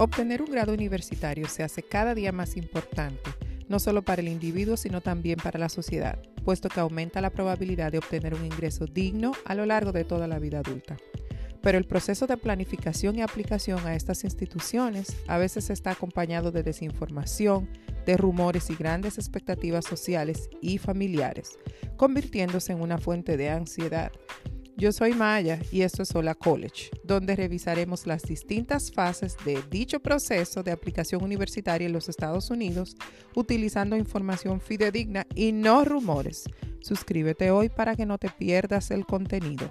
[0.00, 3.30] Obtener un grado universitario se hace cada día más importante,
[3.68, 7.92] no solo para el individuo, sino también para la sociedad, puesto que aumenta la probabilidad
[7.92, 10.96] de obtener un ingreso digno a lo largo de toda la vida adulta.
[11.60, 16.62] Pero el proceso de planificación y aplicación a estas instituciones a veces está acompañado de
[16.62, 17.68] desinformación,
[18.06, 21.58] de rumores y grandes expectativas sociales y familiares,
[21.98, 24.10] convirtiéndose en una fuente de ansiedad
[24.80, 30.00] yo soy Maya y esto es Hola College, donde revisaremos las distintas fases de dicho
[30.00, 32.96] proceso de aplicación universitaria en los Estados Unidos
[33.34, 36.44] utilizando información fidedigna y no rumores.
[36.80, 39.70] Suscríbete hoy para que no te pierdas el contenido.